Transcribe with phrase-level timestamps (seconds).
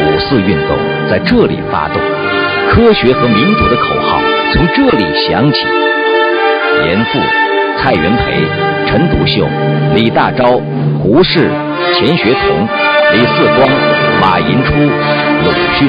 [0.00, 0.76] 五四运动
[1.10, 2.00] 在这里发动，
[2.70, 4.20] 科学和民主的口号
[4.52, 5.66] 从这里响起。
[6.86, 7.18] 严复、
[7.76, 8.44] 蔡元培、
[8.86, 9.46] 陈独秀、
[9.94, 10.60] 李大钊、
[11.02, 11.50] 胡适、
[11.94, 12.68] 钱学同、
[13.12, 13.68] 李四光、
[14.20, 15.88] 马寅初、鲁迅，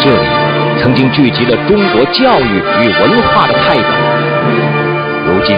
[0.00, 0.26] 这里
[0.82, 3.88] 曾经聚集了中国教育与文化的泰斗。
[5.26, 5.56] 如今，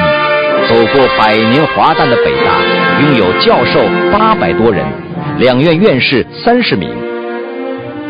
[0.68, 2.52] 走过百年华诞的北大，
[3.02, 3.80] 拥有教授
[4.12, 4.84] 八百多人，
[5.38, 6.88] 两院院士三十名，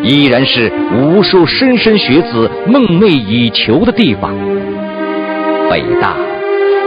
[0.03, 4.35] 依然是无数莘莘学子梦寐以求的地方。
[5.71, 6.15] 北大，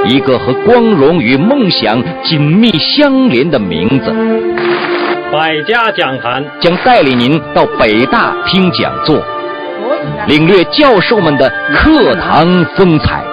[0.08, 4.12] 一个和光荣与梦想紧密相连的名字。
[5.32, 9.22] 百家讲坛将带领您到北大听讲座，
[10.28, 13.24] 领略教授们的课堂风采。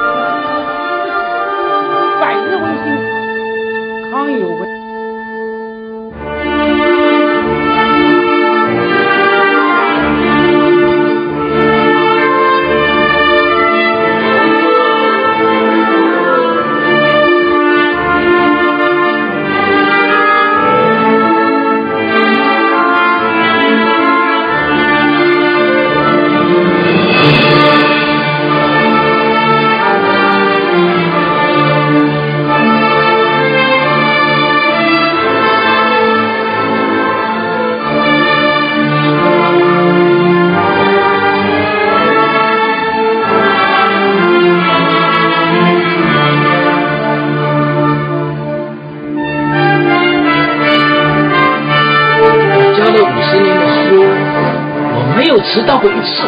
[56.02, 56.22] 次，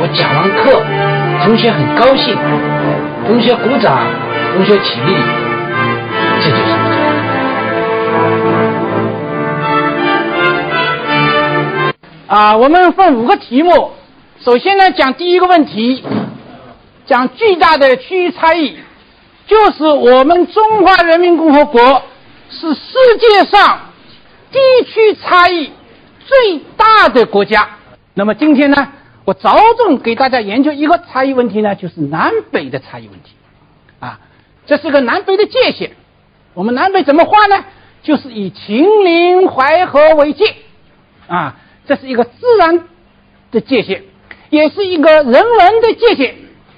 [0.00, 0.82] 我讲完课
[1.44, 2.36] 同学很高兴，
[3.26, 4.06] 同学鼓掌，
[4.54, 5.14] 同学起立，
[6.42, 6.62] 这就是
[12.28, 13.92] 啊，我们分五个题目，
[14.44, 16.04] 首先呢讲第一个问题，
[17.06, 18.78] 讲巨大的区域差异，
[19.46, 22.02] 就是我们中华人民共和国
[22.50, 22.80] 是世
[23.20, 23.78] 界上
[24.50, 25.70] 地区差异
[26.26, 27.75] 最大的国家。
[28.18, 28.92] 那么今天呢？
[29.26, 33.32] 我着重给大家研究一个差异问题呢，就是南北的差异问题，
[34.00, 34.20] 啊，
[34.64, 35.90] 这是个南北的界限。
[36.54, 37.62] 我们南北怎么画呢？
[38.02, 40.54] 就是以秦岭淮河为界，
[41.26, 41.56] 啊，
[41.86, 42.88] 这是一个自然
[43.50, 44.04] 的界限，
[44.48, 46.36] 也是一个人文的界限，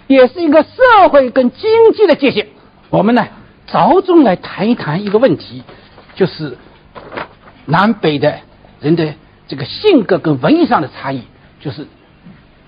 [0.09, 2.48] 也是一个社会跟经济的界限。
[2.91, 3.28] 我们呢，
[3.69, 5.62] 着重来谈一谈一个问题，
[6.16, 6.59] 就是
[7.65, 8.41] 南北的
[8.81, 9.15] 人的
[9.48, 11.22] 这个性格跟文艺上的差异，
[11.60, 11.86] 就是。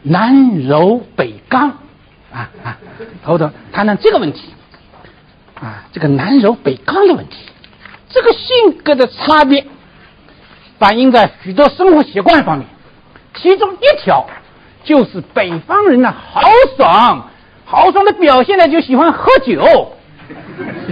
[0.02, 1.68] 南柔北刚，
[2.32, 2.78] 啊啊，
[3.22, 4.48] 头头谈谈这个问题，
[5.60, 7.36] 啊，这个南柔北刚的问题，
[8.08, 9.66] 这个性格的差别，
[10.78, 12.66] 反映在许多生活习惯方面，
[13.34, 14.26] 其中一条
[14.84, 16.40] 就是北方人呢豪
[16.78, 17.28] 爽，
[17.66, 19.92] 豪爽的表现呢就喜欢喝酒，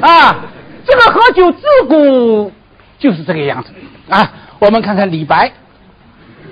[0.03, 0.37] 啊，
[0.85, 2.53] 这个喝酒自古
[2.99, 3.71] 就是这个样子，
[4.11, 5.51] 啊，我们看看李白，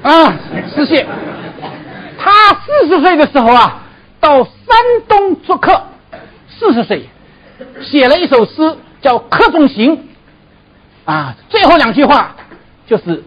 [0.07, 0.37] 啊，
[0.73, 1.05] 诗谢。
[2.17, 3.83] 他四十岁的时候啊，
[4.21, 4.53] 到山
[5.09, 5.83] 东做客。
[6.49, 7.09] 四十岁，
[7.83, 9.97] 写了一首诗叫《客中行》，
[11.05, 12.35] 啊，最后两句话
[12.87, 13.23] 就是：“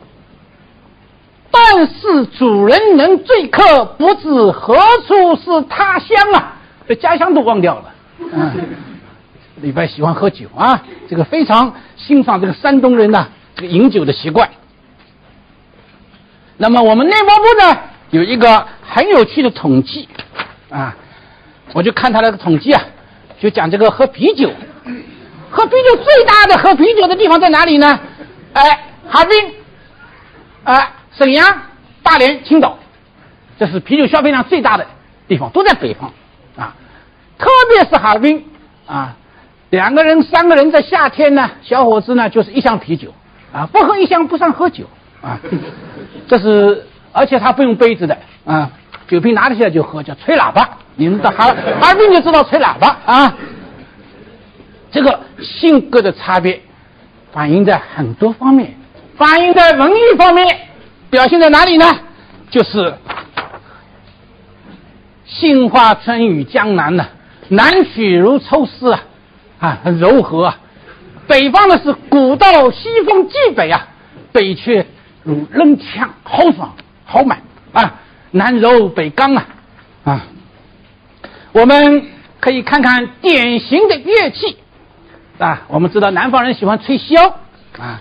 [1.52, 4.76] 但是主人能醉客，不知何
[5.06, 6.56] 处是他乡啊！”
[6.88, 7.94] 这家乡都忘掉了。
[8.20, 8.52] 嗯，
[9.58, 14.50] 李白喜欢喝酒啊，这个非常欣赏这个山东人呐，这个饮酒的习惯。
[16.62, 17.82] 那么我们内蒙部呢？
[18.10, 20.10] 有一个很有趣的统计，
[20.70, 20.94] 啊，
[21.72, 22.84] 我就看他那个统计啊，
[23.40, 24.52] 就讲这个喝啤酒，
[25.50, 27.98] 喝啤酒最大的喝啤酒的地方在哪里呢？
[28.52, 29.54] 哎，哈尔滨，
[30.66, 31.62] 哎，沈阳、
[32.04, 32.78] 大连、青岛，
[33.58, 34.86] 这是啤酒消费量最大的
[35.30, 36.12] 地方，都在北方，
[36.58, 36.76] 啊，
[37.38, 38.44] 特别是哈尔滨，
[38.86, 39.16] 啊，
[39.70, 43.14] 两个人、三个人在夏天呢，小伙子呢就是一箱啤酒，
[43.54, 44.86] 啊，不喝一箱不算喝酒，
[45.22, 45.40] 啊，
[46.28, 46.86] 这是。
[47.12, 48.16] 而且他不用杯子的
[48.46, 48.70] 啊，
[49.08, 50.78] 酒瓶拿起来就喝，叫吹喇叭。
[50.96, 53.36] 你们到哈哈尔滨就知道吹喇叭啊。
[54.92, 56.62] 这个性格的差别
[57.34, 58.76] 反映在很多方面，
[59.18, 60.70] 反映在文艺方面，
[61.10, 61.86] 表现在哪里呢？
[62.52, 62.94] 就是
[65.26, 67.08] 杏花春雨江南呢，
[67.48, 69.02] 南曲如抽丝啊，
[69.60, 70.60] 啊，很柔和啊。
[71.28, 73.88] 北方的是古道西风蓟北啊，
[74.32, 74.86] 北却
[75.24, 76.76] 如扔枪豪爽。
[77.12, 79.48] 豪迈啊，南柔北刚啊，
[80.04, 80.28] 啊，
[81.54, 82.06] 我们
[82.40, 84.58] 可以看看典型的乐器
[85.40, 85.64] 啊。
[85.70, 87.34] 我们知道南方人喜欢吹箫
[87.80, 88.00] 啊，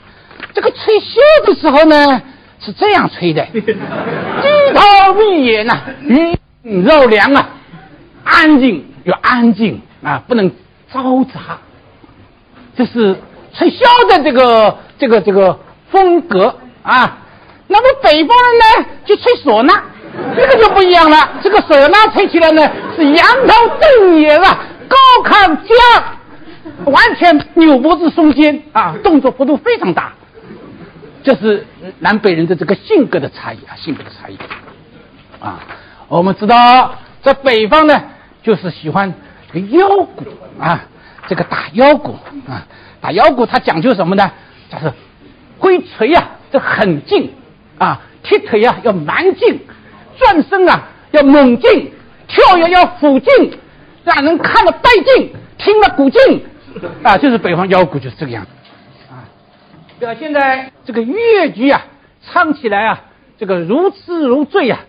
[0.52, 2.20] 这个吹箫的时候呢，
[2.60, 3.62] 是这样吹的： 低
[4.74, 7.48] 头闭眼呐，鱼肉凉啊，
[8.24, 10.50] 安静要安静啊，不能
[10.92, 11.58] 嘈杂。
[12.76, 13.16] 这是
[13.54, 15.58] 吹箫的这个这个这个
[15.90, 16.54] 风格
[16.92, 17.18] 啊。
[17.66, 19.82] 那么北方人呢，就吹唢呐，
[20.34, 21.16] 这个就不一样了。
[21.42, 22.62] 这个唢呐吹起来呢，
[22.96, 24.58] 是扬头瞪眼啊，
[24.88, 30.14] 高亢将，完全扭脖子松肩啊，动作幅度非常大。
[31.22, 31.66] 这是
[31.98, 34.38] 南北人的这个性格的差异啊，性格的差异
[35.40, 35.60] 啊。
[36.08, 38.02] 我们知道，在北方呢，
[38.42, 39.12] 就是喜欢
[39.52, 40.24] 这个腰鼓
[40.58, 40.80] 啊，
[41.28, 42.16] 这个打腰鼓
[42.48, 42.64] 啊，
[43.02, 44.30] 打腰鼓它讲究什么呢？
[44.72, 44.90] 就是
[45.58, 47.32] 挥锤呀，这很劲。
[47.78, 49.60] 啊，踢腿啊要蛮劲，
[50.18, 51.92] 转身啊要猛劲，
[52.26, 53.52] 跳跃要虎劲，
[54.02, 56.42] 让人看了带劲，听了鼓劲，
[57.04, 58.50] 啊，就是北方腰鼓就是这个样子，
[59.12, 59.22] 啊，
[60.00, 61.86] 表现在这个越剧啊，
[62.20, 63.00] 唱起来啊，
[63.38, 64.80] 这个如痴如醉啊，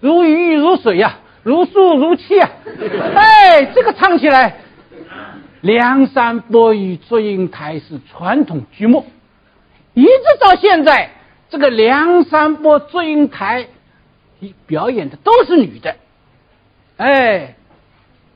[0.00, 2.48] 如鱼如水呀，如诉如泣啊，
[3.14, 4.56] 哎，这个唱起来，
[5.60, 9.04] 梁山伯与祝英台是传统剧目，
[9.98, 11.10] 一直到现在。
[11.50, 13.68] 这个梁山伯祝英台，
[14.66, 15.96] 表演的都是女的，
[16.98, 17.56] 哎，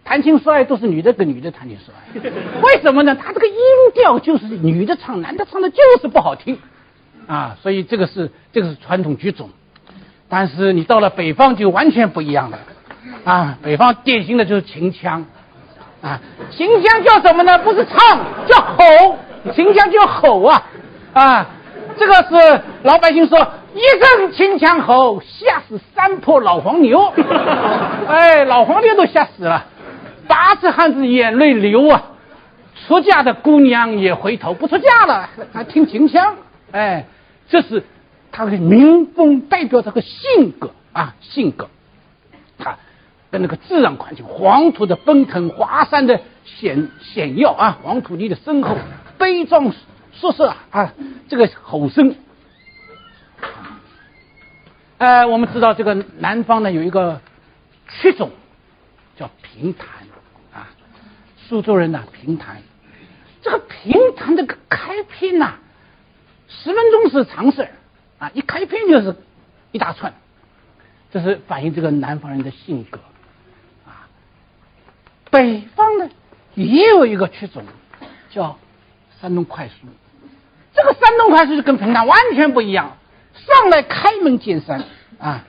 [0.03, 2.19] 谈情说爱都是女的跟女的谈情说爱，
[2.65, 3.15] 为什么呢？
[3.15, 3.55] 他这个音
[3.93, 6.59] 调就是女的唱，男的唱的就是不好听，
[7.27, 9.51] 啊，所以这个是这个是传统剧种，
[10.31, 12.61] 但是你到了北方就完全不一样了，
[13.25, 15.27] 啊，北方典型的就是秦腔，
[16.01, 16.19] 啊，
[16.51, 17.59] 秦腔叫什么呢？
[17.59, 19.19] 不是唱，叫吼，
[19.55, 20.67] 秦腔叫吼啊，
[21.13, 21.47] 啊。
[21.99, 23.39] 这个是老百姓说
[23.75, 27.13] 一声秦腔吼，吓死山坡老黄牛。
[28.09, 29.67] 哎，老黄牛都吓死了，
[30.27, 32.03] 八字汉子眼泪流啊！
[32.87, 36.37] 出嫁的姑娘也回头不出嫁了，还听秦腔。
[36.71, 37.05] 哎，
[37.49, 37.85] 这是
[38.31, 41.69] 他的民风，代表他的性格啊，性格。
[42.59, 42.77] 他
[43.31, 48.77] 跟那个自然环境，黄土的奔腾，华山的险险要啊，黄土地的深厚，
[49.19, 49.73] 悲壮。
[50.13, 50.93] 说是啊，
[51.29, 52.15] 这个吼声，
[54.99, 57.21] 呃，我们知道这个南方呢有一个
[57.89, 58.31] 曲种
[59.17, 59.87] 叫评弹
[60.53, 60.69] 啊，
[61.37, 62.63] 苏州人呢评弹，
[63.41, 65.55] 这个评弹这个开篇呐，
[66.47, 67.69] 十分钟是常事
[68.19, 69.17] 啊，一开篇就是
[69.73, 70.15] 一大串，
[71.11, 73.01] 这是反映这个南方人的性格
[73.85, 74.07] 啊。
[75.31, 76.09] 北方呢
[76.55, 77.65] 也有一个曲种
[78.31, 78.59] 叫
[79.21, 79.75] 山东快书。
[80.75, 82.97] 这个山东快书就跟平常完全不一样，
[83.35, 84.85] 上来开门见山
[85.19, 85.45] 啊，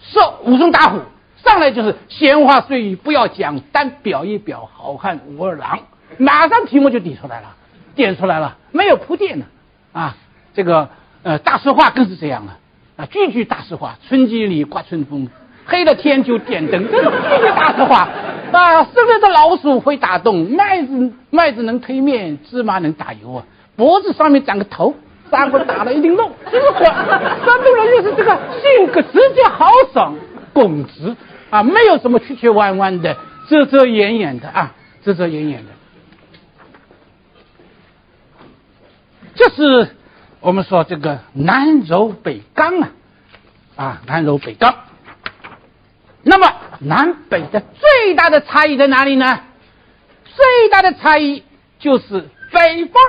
[0.00, 1.00] 说武松打虎，
[1.36, 5.80] 上来就是闲话碎语不要讲，单表一表好汉武二郎，
[6.18, 7.56] 马上题目就递出来了，
[7.94, 9.46] 点出来了，没有铺垫的
[9.92, 10.16] 啊，
[10.54, 10.88] 这个
[11.22, 12.58] 呃大实话更是这样了
[12.96, 15.28] 啊，句句大实话，春季里刮春风，
[15.66, 18.08] 黑了天就点灯，这是句大实话。
[18.52, 23.44] 啊，生了的老鼠会打洞，麦子麦子能推面，芝麻能打油啊！
[23.74, 24.94] 脖子上面长个头，
[25.30, 26.30] 三个打了一定洞。
[26.50, 26.94] 这个山
[27.62, 30.14] 东人就是这个性格直接豪爽、
[30.54, 31.16] 耿直
[31.50, 33.16] 啊，没有什么曲曲弯弯的、
[33.50, 34.72] 遮遮掩掩的啊，
[35.04, 35.72] 遮遮掩掩的。
[39.34, 39.88] 这是
[40.40, 42.88] 我们说这个南柔北刚啊，
[43.76, 44.74] 啊，南柔北刚。
[46.28, 49.42] 那么南北的最大的差异在哪里呢？
[50.24, 51.44] 最大的差异
[51.78, 53.00] 就是北方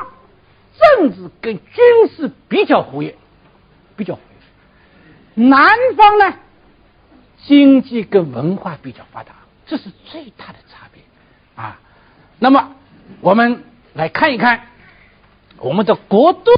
[0.99, 3.15] 政治跟军事比较活跃，
[3.95, 4.21] 比较活
[5.35, 6.35] 跃；南方呢，
[7.47, 9.31] 经济跟文化比较发达，
[9.65, 11.01] 这是最大的差别
[11.55, 11.79] 啊。
[12.37, 12.75] 那么
[13.21, 13.63] 我们
[13.95, 14.67] 来看一看
[15.57, 16.51] 我们的国度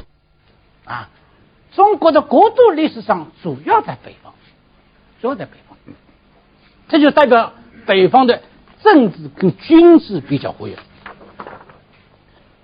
[0.84, 1.08] 啊，
[1.72, 4.34] 中国的国度历史上主要在北方，
[5.22, 5.69] 主要在北方。
[6.90, 7.52] 这就代表
[7.86, 8.42] 北方的
[8.82, 10.76] 政治跟军事比较活跃。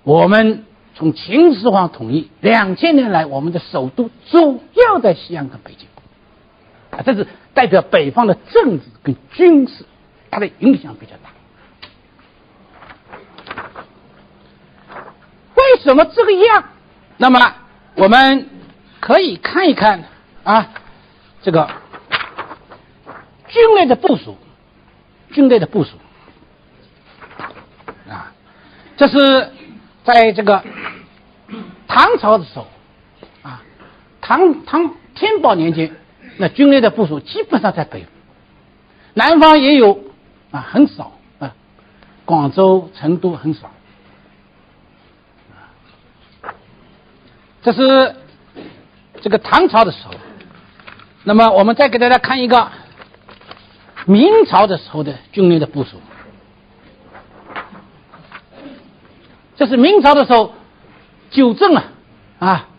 [0.03, 0.65] 我们
[0.95, 5.87] 从秦始皇统一两千年来，我们的首都主要在西安跟北京，
[6.91, 9.85] 啊，这是代表北方的政治跟军事，
[10.29, 11.29] 它的影响比较大。
[15.55, 16.65] 为什么这个样？
[17.15, 17.55] 那么
[17.95, 18.49] 我们
[18.99, 20.03] 可以看一看
[20.43, 20.69] 啊，
[21.41, 21.69] 这个。
[23.47, 24.37] 军队的部署，
[25.31, 25.91] 军队的部署
[28.09, 28.31] 啊，
[28.97, 29.51] 这是
[30.03, 30.63] 在这个
[31.87, 32.67] 唐朝的时候
[33.41, 33.63] 啊，
[34.21, 35.95] 唐唐天宝年间，
[36.37, 38.05] 那军队的部署基本上在北，
[39.13, 40.03] 南方也有
[40.51, 41.53] 啊，很少啊，
[42.25, 43.71] 广州、成都很少。
[47.63, 48.15] 这是
[49.21, 50.13] 这个唐朝的时候，
[51.23, 52.71] 那么我们再给大家看一个
[54.07, 55.97] 明朝的时候的军队的部署。
[59.57, 60.53] 这是明朝的时候
[61.29, 61.91] 九镇啊
[62.39, 62.69] 啊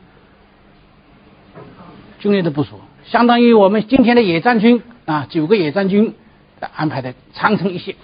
[2.19, 6.15] 军队的部署，相当于我们今天的野战军啊九个野战军
[6.75, 7.95] 安排的长城一线，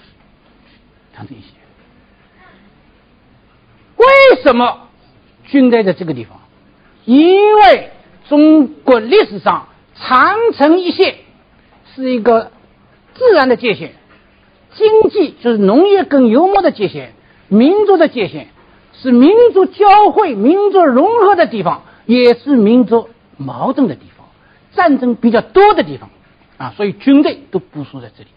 [1.17, 1.51] 长城一线。
[3.97, 4.89] 为什么
[5.45, 6.41] 军队在这个地方？
[7.07, 7.91] 因为
[8.29, 11.17] 中国历史上长城一线
[11.95, 12.53] 是一个
[13.15, 13.93] 自然的界限，
[14.75, 17.13] 经济就是农业跟游牧的界限，
[17.49, 18.49] 民族的界限。
[18.97, 24.29] 是民族交汇、民族融合的地方，也是民族矛盾的地方，
[24.73, 26.11] 战争比较多的地方
[26.57, 28.31] 啊，所以军队都部署在这里，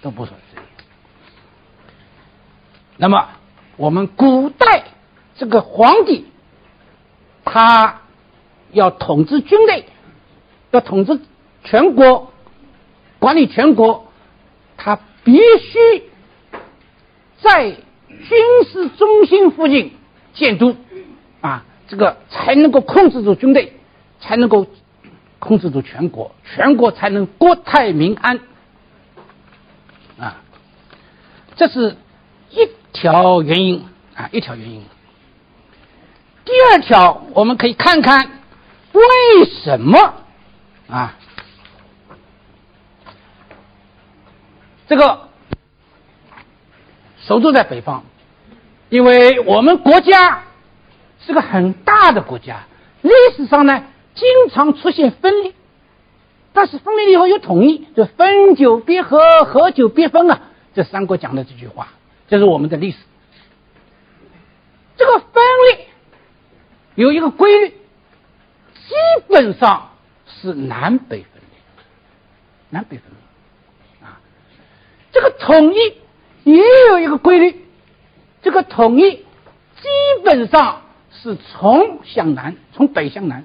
[0.00, 0.66] 都部署在这里。
[2.96, 3.28] 那么，
[3.76, 4.84] 我们古代
[5.36, 6.26] 这个皇帝，
[7.44, 8.02] 他
[8.70, 9.84] 要统治军队，
[10.70, 11.20] 要统治
[11.64, 12.32] 全国，
[13.18, 14.10] 管理全国，
[14.76, 16.02] 他必须
[17.40, 17.76] 在。
[18.10, 19.92] 军事中心附近
[20.34, 20.74] 建都，
[21.40, 23.74] 啊，这个才能够控制住军队，
[24.18, 24.66] 才能够
[25.38, 28.40] 控制住全国，全国才能国泰民安，
[30.18, 30.42] 啊，
[31.54, 31.96] 这是
[32.50, 33.84] 一条原因
[34.16, 34.82] 啊，一条原因。
[36.44, 38.40] 第二条，我们可以看看
[38.92, 40.14] 为什么
[40.88, 41.17] 啊，
[44.88, 45.28] 这个
[47.20, 48.04] 首都在北方。
[48.90, 50.44] 因为我们国家
[51.20, 52.64] 是个很大的国家，
[53.02, 55.52] 历史上呢经常出现分裂，
[56.54, 60.40] 但是分裂以后又统一，就分久必合，合久必分啊。
[60.74, 61.88] 这三国讲的这句话，
[62.28, 62.96] 这是我们的历史。
[64.96, 65.86] 这个分裂
[66.94, 68.94] 有一个规律，基
[69.28, 69.90] 本上
[70.26, 71.60] 是南北分裂，
[72.70, 73.17] 南北分裂。
[75.12, 75.78] 这个统一
[76.44, 77.64] 也有一个规律。
[78.42, 79.88] 这个统一基
[80.24, 83.44] 本上是从向南，从北向南，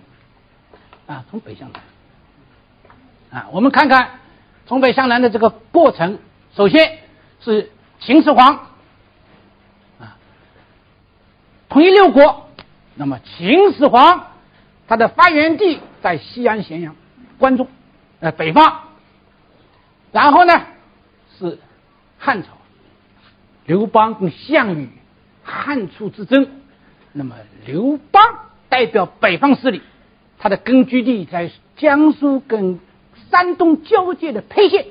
[1.08, 4.20] 啊，从北向南，啊，我们看看
[4.67, 6.20] 从北向南的这个过程。
[6.55, 7.00] 首先
[7.41, 8.67] 是秦始皇，
[10.00, 10.17] 啊，
[11.70, 12.50] 统一六国。
[12.96, 14.27] 那么秦始皇
[14.88, 16.96] 他的发源地在西安咸阳、
[17.39, 17.67] 关中，
[18.20, 18.82] 呃，北方。
[20.12, 20.53] 然后呢
[21.38, 21.60] 是
[22.18, 22.50] 汉朝。
[23.66, 24.90] 刘邦跟项羽
[25.44, 26.48] 汉初之争，
[27.12, 27.36] 那么
[27.66, 28.22] 刘邦
[28.70, 29.82] 代表北方势力，
[30.38, 32.80] 他的根据地在江苏跟
[33.32, 34.88] 山东交界的沛县。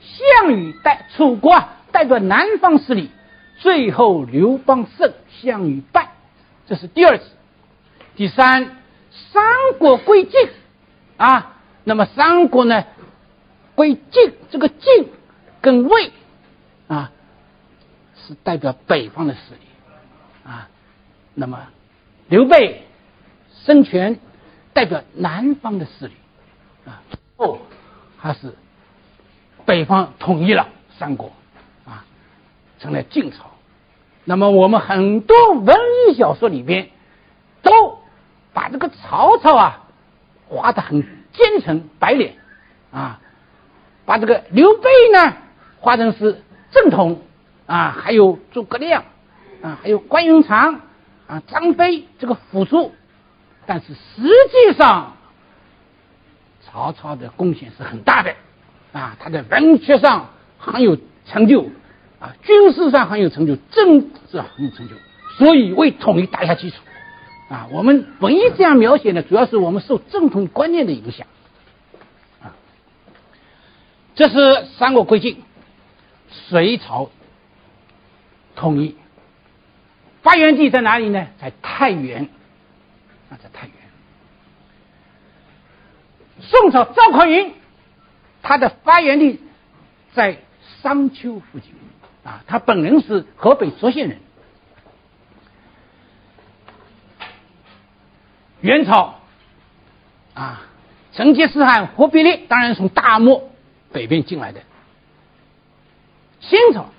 [0.00, 3.10] 项羽代楚国啊，代表南方势力，
[3.58, 6.12] 最后刘邦胜，项羽败，
[6.66, 7.24] 这是第二次。
[8.14, 8.76] 第三，
[9.10, 9.44] 三
[9.78, 10.48] 国归晋
[11.16, 12.84] 啊，那么三国呢
[13.74, 15.08] 归晋，这个晋
[15.60, 16.12] 跟魏
[16.88, 17.12] 啊。
[18.26, 19.66] 是代表北方的势力
[20.44, 20.68] 啊，
[21.32, 21.68] 那么
[22.28, 22.82] 刘备
[23.50, 24.18] 孙权
[24.74, 26.12] 代表南方的势力
[26.84, 27.00] 啊，
[27.36, 27.58] 哦，
[28.18, 28.54] 还是
[29.64, 31.32] 北方统一了三国
[31.86, 32.04] 啊，
[32.80, 33.50] 成了晋朝。
[34.26, 35.74] 那么我们很多文
[36.10, 36.90] 艺小说里边
[37.62, 37.98] 都
[38.52, 39.86] 把这个曹操啊
[40.48, 42.36] 画的很奸臣白脸
[42.92, 43.20] 啊，
[44.04, 45.36] 把这个刘备呢
[45.80, 47.22] 化成是正统。
[47.66, 49.04] 啊，还有诸葛亮，
[49.60, 50.80] 啊，还有关云长，
[51.26, 52.94] 啊，张飞这个辅助，
[53.66, 55.18] 但是实际上，
[56.62, 58.34] 曹操的贡献是很大的，
[58.94, 61.66] 啊，他在文学上很有成就，
[62.18, 64.94] 啊，军事上很有成就，政治很有成就，
[65.36, 66.76] 所以为统一打下基础，
[67.50, 71.26] 啊，我们文艺这样描写呢，主要是我们受正统观念的影响，
[72.42, 72.56] 啊，
[74.14, 75.42] 这是三国归晋，
[76.30, 77.10] 隋朝。
[78.56, 78.96] 统一
[80.20, 81.28] 发源地在哪里呢？
[81.40, 82.24] 在太原
[83.30, 83.74] 啊，在太原。
[86.40, 87.52] 宋朝赵匡胤，
[88.42, 89.40] 他的发源地
[90.12, 90.38] 在
[90.82, 91.72] 商丘附近
[92.24, 94.18] 啊，他本人是河北涿县人。
[98.60, 99.20] 元朝
[100.34, 100.62] 啊，
[101.12, 103.52] 成吉思汗、忽必烈当然从大漠
[103.92, 104.62] 北边进来的。
[106.40, 106.90] 清朝、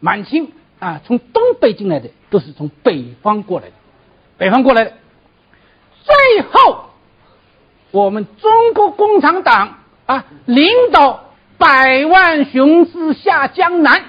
[0.00, 0.52] 满清。
[0.80, 3.72] 啊，从东北进来的都是从北方过来的，
[4.36, 4.92] 北方过来的。
[6.02, 6.90] 最后，
[7.90, 14.04] 我们中国共产党啊，领导百万雄师下江南，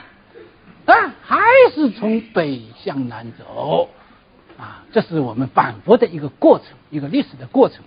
[0.86, 1.40] 啊，还
[1.74, 3.88] 是从北向南走，
[4.58, 7.86] 啊，这是我们反复的一个过程，一个历史的过程。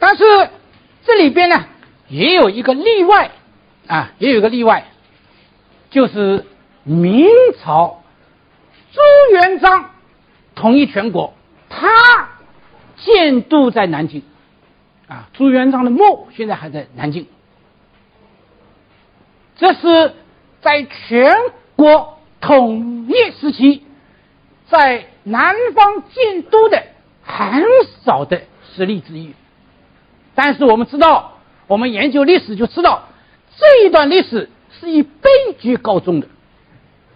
[0.00, 0.24] 但是
[1.10, 1.64] 这里边呢，
[2.08, 3.32] 也有一个例外
[3.88, 4.84] 啊，也有一个例外，
[5.90, 6.46] 就是
[6.84, 7.26] 明
[7.60, 8.04] 朝
[8.92, 9.90] 朱元璋
[10.54, 11.34] 统一全国，
[11.68, 11.88] 他
[12.96, 14.22] 建都在南京
[15.08, 17.26] 啊，朱元璋的墓现在还在南京。
[19.56, 20.14] 这是
[20.60, 21.34] 在全
[21.74, 23.82] 国统一时期，
[24.68, 26.84] 在南方建都的
[27.24, 27.64] 很
[28.04, 28.42] 少的
[28.76, 29.34] 实例之一。
[30.42, 33.08] 但是我们知道，我们研究历史就知道，
[33.58, 34.48] 这一段历史
[34.80, 35.28] 是以悲
[35.58, 36.28] 剧告终的。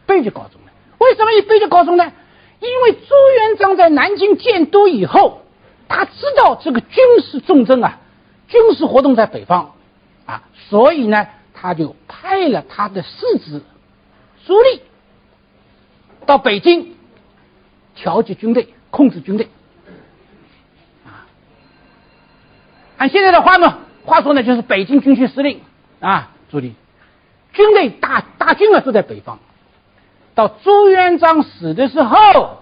[0.05, 2.13] 悲剧告终的，为什么以悲剧告终呢？
[2.61, 5.41] 因为朱元璋在南京建都以后，
[5.89, 7.99] 他知道这个军事重镇啊，
[8.49, 9.73] 军事活动在北方
[10.27, 11.27] 啊，所以呢。
[11.57, 13.63] 他就派了他的世子
[14.45, 14.81] 朱棣
[16.27, 16.95] 到北京
[17.95, 19.49] 调节军队、控制军队。
[21.07, 21.25] 啊，
[22.97, 25.61] 按现在的话呢，话说呢，就是北京军区司令
[26.01, 26.73] 啊，朱棣，
[27.53, 29.39] 军队大大军啊都在北方。
[30.35, 32.59] 到朱元璋死的时候，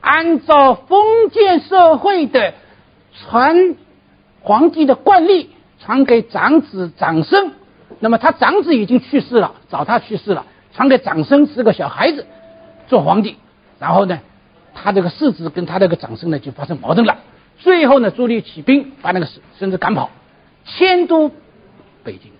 [0.00, 2.54] 按照封建社会的
[3.12, 3.76] 传
[4.40, 5.50] 皇帝的惯例，
[5.80, 7.52] 传给长子长孙。
[8.00, 12.26] 那么他长子已经去世了，早他去世了，传给长孙是个小孩子
[12.88, 13.36] 做皇帝，
[13.78, 14.20] 然后呢，
[14.74, 17.18] 他这个世子跟他这个长孙呢就发生矛盾了，
[17.64, 19.28] 最后呢，朱棣起兵把那个
[19.58, 20.10] 孙子赶跑，
[20.64, 21.32] 迁都
[22.04, 22.30] 北京，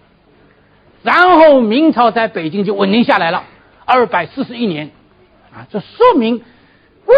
[1.03, 3.43] 然后明朝在北京就稳定下来了，
[3.85, 4.93] 二百四十一年，
[5.53, 6.37] 啊，这说明
[7.07, 7.17] 为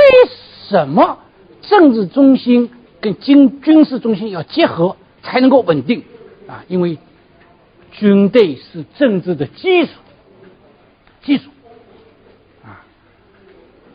[0.71, 1.19] 什么
[1.61, 2.71] 政治中心
[3.03, 6.05] 跟军军事中心要结合才能够稳定
[6.49, 6.97] 啊，因为。
[7.99, 9.93] 军队是政治的基础，
[11.23, 11.45] 基础
[12.63, 12.85] 啊，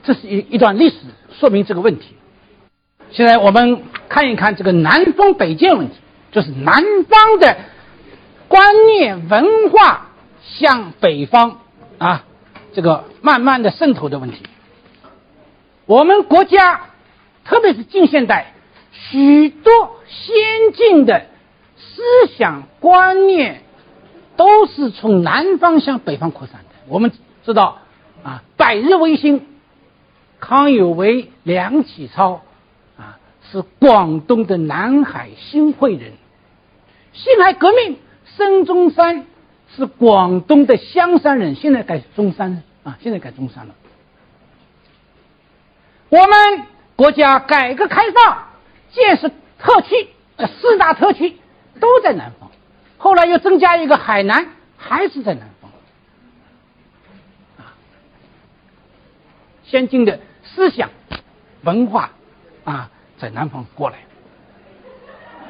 [0.02, 0.96] 这是一一段历史，
[1.34, 2.16] 说明这个问题。
[3.12, 5.96] 现在我们看一看这个南方北渐问题，
[6.32, 7.58] 就是南方的
[8.48, 10.10] 观念文化
[10.42, 11.60] 向北方
[11.98, 12.24] 啊，
[12.74, 14.44] 这个慢慢的渗透的问题。
[15.86, 16.82] 我们国家，
[17.46, 18.54] 特别是近现代，
[18.92, 19.72] 许多
[20.08, 21.28] 先进的
[21.78, 22.02] 思
[22.38, 23.62] 想观念。
[24.38, 26.76] 都是从南方向北方扩散的。
[26.88, 27.12] 我们
[27.46, 27.80] 知道
[28.24, 29.46] 啊，百日维新，
[30.40, 32.42] 康有为、梁启超，
[33.52, 36.14] 是广东的南海新会人；
[37.12, 39.26] 辛亥革命，孙中山
[39.76, 43.76] 是广东的香山人，现在改中山啊，现在改中山了。
[46.08, 48.48] 我们国家改革开放
[48.92, 50.08] 建设特区，
[50.60, 51.38] 四大特区
[51.80, 52.50] 都在南方。
[52.98, 55.72] 后来又增加一个海南，还是在南方，
[57.58, 57.74] 啊，
[59.64, 60.90] 先进的思想
[61.64, 62.12] 文化
[62.64, 63.98] 啊，在南方过来，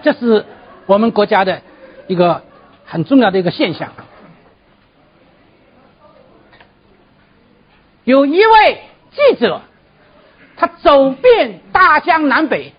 [0.02, 0.46] 这是
[0.88, 1.62] 我们国家的
[2.08, 2.44] 一个
[2.86, 3.94] 很重要的一个现象。
[8.04, 8.82] 有一位
[9.12, 9.62] 记者，
[10.58, 12.74] 他走遍大江南北，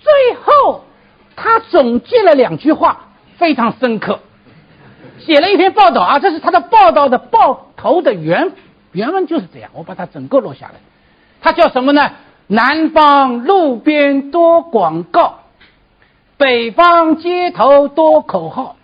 [0.00, 0.84] 最后
[1.36, 3.06] 他总结了两句话。
[3.36, 4.20] 非常深刻，
[5.18, 8.52] 写了一篇报道啊，这是他的报道的报头的原
[8.92, 10.74] 原文就是这样，我把它整个录下来。
[11.40, 12.12] 他叫什么呢？
[12.52, 15.44] 南方路边多广告，
[16.36, 18.76] 北方街头多口号。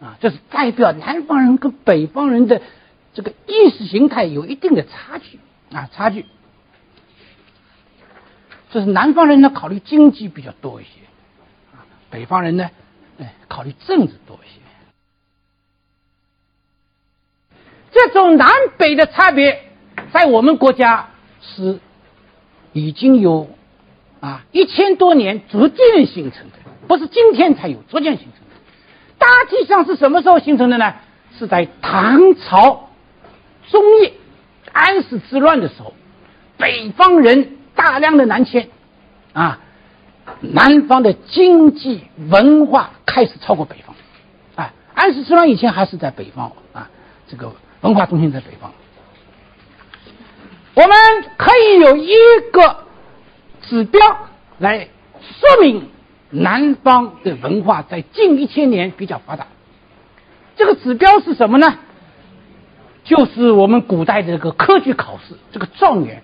[0.00, 2.62] 啊，这是代表南方人跟北方人的
[3.12, 5.40] 这个意识形态有一定的差距
[5.74, 6.26] 啊，差距。
[8.70, 10.90] 这是南方人呢，考虑经济比较多一些。
[11.72, 12.70] 啊北方人呢，
[13.18, 14.60] 哎，考虑政治多一些。
[17.90, 19.69] 这种南北的差别，
[20.12, 21.78] 在我们国家是
[22.72, 23.48] 已经有
[24.20, 28.56] 啊一千多年逐渐形成的，不是今天才有，逐渐形成的。
[29.18, 30.94] 大体上是什么时候形成的呢？
[31.38, 32.90] 是在唐朝
[33.70, 34.12] 中叶
[34.72, 35.94] 安史之乱的时候，
[36.58, 38.68] 北方人大量的南迁
[39.32, 39.60] 啊。
[40.40, 43.96] 南方的经济文化开始超过北方，
[44.54, 46.88] 啊，安史之乱以前还是在北方啊，
[47.26, 48.72] 这个文化中心在北方。
[50.74, 50.90] 我们
[51.36, 52.14] 可以有一
[52.52, 52.84] 个
[53.62, 54.00] 指标
[54.58, 54.88] 来
[55.20, 55.88] 说明
[56.30, 59.46] 南方的文化在近一千年比较发达。
[60.56, 61.78] 这个指标是什么呢？
[63.02, 66.22] 就是我们古代的这个科举考试，这个状元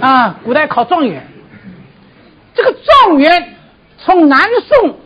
[0.00, 1.26] 啊，古代考状元。
[2.54, 3.56] 这个状元
[3.98, 4.40] 从南
[4.80, 4.96] 宋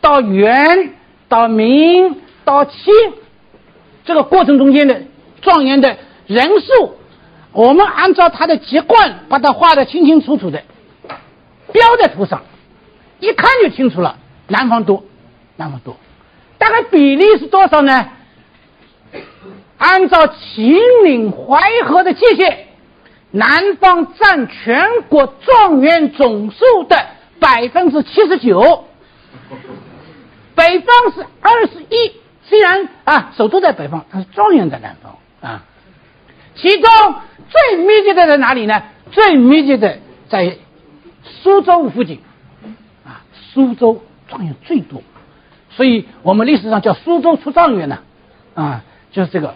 [0.00, 0.94] 到元
[1.28, 2.94] 到明到清，
[4.04, 5.02] 这个过程中间的
[5.40, 6.96] 状元的人数，
[7.52, 10.62] 我们按照他的籍贯把它画的清清楚楚的，
[11.72, 12.42] 标在图上，
[13.18, 14.16] 一看就清楚了。
[14.46, 15.04] 南方多，
[15.56, 15.96] 南方多，
[16.58, 18.10] 大概比例是多少呢？
[19.78, 22.66] 按照秦岭淮河的界限，
[23.30, 27.06] 南方占全国状元总数的
[27.40, 28.84] 百分之七十九，
[30.54, 32.12] 北方是二十一。
[32.44, 35.64] 虽然啊，首都在北方，但是状元在南方啊。
[36.60, 36.90] 其中
[37.48, 38.82] 最密集的在哪里呢？
[39.10, 40.56] 最密集的在
[41.22, 42.20] 苏州附近
[43.04, 45.02] 啊，苏州状元最多，
[45.70, 48.00] 所以我们历史上叫苏州出状元呢
[48.54, 49.48] 啊，就是这个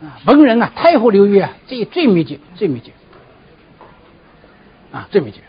[0.00, 2.92] 啊，文人啊，太湖流域啊，这最密集，最密集
[4.92, 5.40] 啊，最密集。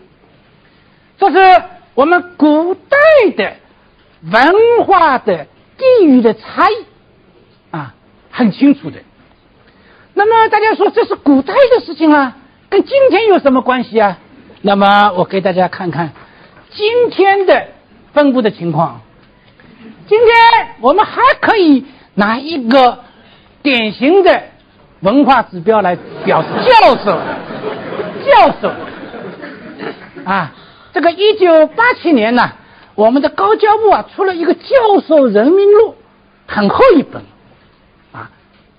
[1.18, 1.64] 这是
[1.96, 2.98] 我们古代
[3.36, 3.56] 的
[4.24, 5.48] 文化的。
[5.80, 6.74] 地域的差异
[7.72, 7.96] 啊，
[8.32, 9.00] 很清楚的。
[10.20, 12.36] 那么大家说这是古代的事情啊，
[12.70, 14.18] 跟今天有什么关系啊？
[14.62, 16.12] 那么我给大家看看
[16.72, 17.68] 今天的
[18.12, 19.00] 分布的情况。
[20.10, 20.28] 今天
[20.82, 23.00] 我们还可以拿一个
[23.62, 24.44] 典型的
[25.00, 27.18] 文化指标来表示教授，
[28.26, 28.72] 教授
[30.26, 30.52] 啊，
[30.92, 32.52] 这个一九八七年呢。
[32.96, 34.76] 我们的高教部啊出了一个教
[35.08, 35.96] 授人民录，
[36.46, 37.24] 很厚一本，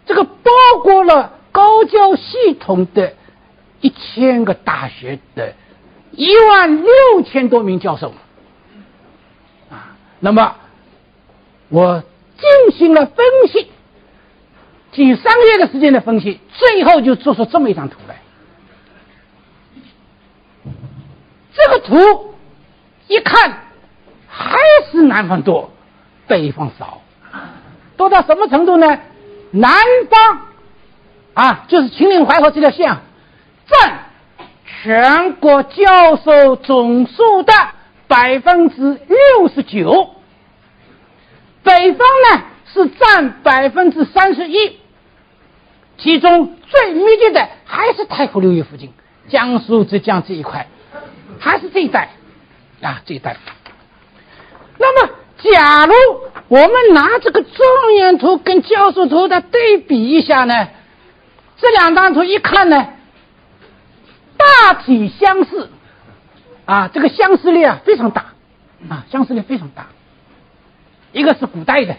[0.07, 0.51] 这个包
[0.83, 3.15] 括了高教系统的
[3.81, 5.55] 一千个大学的
[6.13, 8.13] 一万六千多名教授，
[9.71, 10.57] 啊，那么
[11.69, 12.03] 我
[12.37, 13.71] 进行了分析，
[14.93, 18.21] 近三个月的时间的分析，最后就做出这么一张图来，
[21.55, 22.35] 这个图
[23.09, 23.65] 一看。
[24.33, 24.57] 还
[24.91, 25.71] 是南方多，
[26.29, 27.03] 北方少，
[27.97, 28.99] 多到什么程度呢？
[29.51, 29.73] 南
[30.11, 30.41] 方
[31.35, 32.97] 啊，就是秦岭淮河这条线，
[33.67, 34.07] 占
[34.65, 37.53] 全国教授总数的
[38.07, 40.15] 百分之六十九。
[41.63, 41.99] 北方
[42.31, 44.79] 呢是占百分之三十一，
[45.99, 48.93] 其中最密集的还是太湖流域附近，
[49.29, 50.69] 江苏、浙江这一块，
[51.39, 52.11] 还是这一带
[52.81, 53.37] 啊，这一带。
[54.79, 55.95] 那么，假如
[56.49, 60.69] 我们拿这个状元图跟教授图的对比一下呢？
[61.57, 62.89] 这两张图一看呢，
[64.37, 65.71] 大体相似，
[66.65, 68.33] 啊，这个相似率啊非常大，
[68.89, 69.89] 啊，相似率非常大。
[71.13, 71.97] 一个是古代的，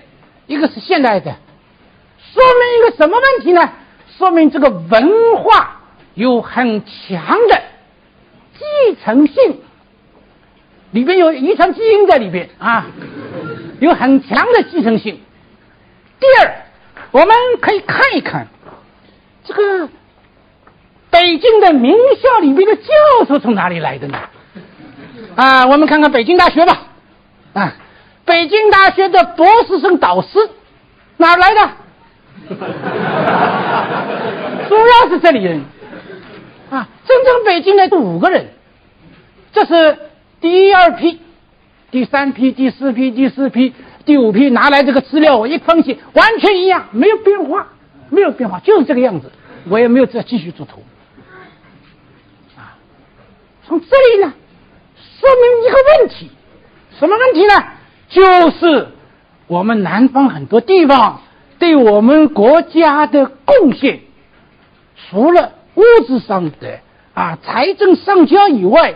[0.47, 1.36] 一个是现代的，
[2.34, 3.71] 说明一个什么问题呢？
[4.17, 5.82] 说明这个文化
[6.13, 7.62] 有很强的
[8.54, 9.62] 继承性。
[10.91, 12.86] 里边有遗传基因在里边啊，
[13.80, 15.19] 有很强的继承性。
[16.19, 16.65] 第二，
[17.12, 18.47] 我们可以看一看
[19.43, 19.89] 这个
[21.10, 22.84] 北京的名校里面的教
[23.27, 24.19] 授从哪里来的呢？
[25.36, 26.84] 啊，我们看看北京大学吧。
[27.54, 27.73] 啊，
[28.25, 30.27] 北京大学的博士生导师
[31.17, 31.71] 哪来的？
[34.69, 35.63] 主要是这里人。
[36.69, 38.49] 啊，真正北京的是五个人，
[39.54, 39.97] 这是。
[40.41, 41.19] 第二批、
[41.91, 43.75] 第三批、第四批、第四批、
[44.06, 47.67] 第五批拿来这个资料，我一分析，完全一样，没有变化，
[48.10, 49.32] 没有变化，就是这个样子。
[49.69, 50.84] 我也没有再继续做图。
[52.58, 52.73] 啊，
[53.67, 54.34] 从这里呢，
[55.19, 56.32] 说明一个问题，
[56.97, 57.63] 什么问题呢？
[58.10, 58.88] 就是
[59.45, 61.21] 我们南方很多地方
[61.60, 63.99] 对我们国家的贡献，
[64.95, 66.80] 除了物质上的
[67.13, 68.95] 啊财政上交以外。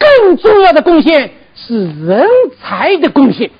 [0.00, 2.26] 更重要的贡献是人
[2.58, 3.50] 才的贡献，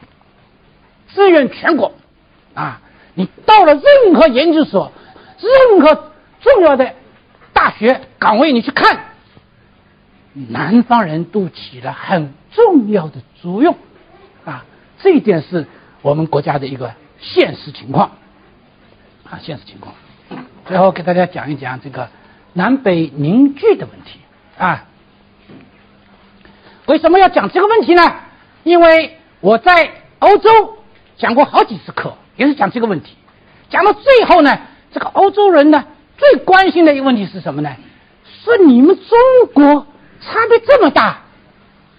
[1.14, 1.92] 支援全国
[2.54, 2.80] 啊！
[3.14, 4.90] 你到了任何研究所、
[5.38, 6.94] 任何重要的
[7.52, 9.04] 大学岗位，你去看，
[10.32, 13.76] 南方人都起了很重要的作用
[14.46, 14.64] 啊！
[15.02, 15.66] 这一点是
[16.00, 18.12] 我们国家的一个现实情况
[19.28, 19.94] 啊，现实情况。
[20.66, 22.08] 最后给大家讲一讲这个
[22.54, 24.20] 南北凝聚的问题
[24.56, 24.86] 啊。
[26.86, 28.02] 为什么要讲这个问题呢？
[28.64, 30.50] 因为我在欧洲
[31.16, 33.16] 讲过好几次课，也是讲这个问题。
[33.70, 34.58] 讲到最后呢，
[34.92, 35.84] 这个欧洲人呢
[36.18, 37.70] 最关心的一个问题是什么呢？
[38.42, 39.86] 是你们中国
[40.20, 41.20] 差别这么大